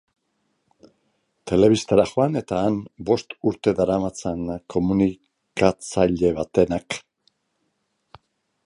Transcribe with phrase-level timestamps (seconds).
[1.51, 2.79] Telebistara joan eta han
[3.11, 4.43] bost urte daramatzan
[4.77, 7.01] komunikatzaile batenak.